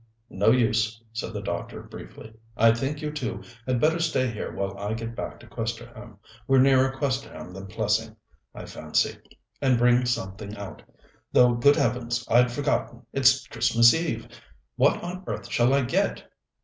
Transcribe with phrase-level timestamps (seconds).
[0.31, 2.33] "No use," said the doctor briefly.
[2.57, 6.57] "I think you two had better stay here while I get back to Questerham we're
[6.57, 8.15] nearer Questerham than Plessing,
[8.55, 9.19] I fancy
[9.61, 10.81] and bring something out.
[11.31, 12.25] Though, good heavens!
[12.27, 14.27] I'd forgotten it's Christmas Eve.
[14.75, 16.27] What on earth shall I get?"